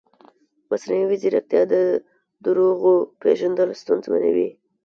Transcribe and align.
مصنوعي 0.69 1.15
ځیرکتیا 1.21 1.61
د 1.71 1.73
دروغو 2.45 2.93
پېژندل 3.21 3.69
ستونزمنوي. 3.81 4.49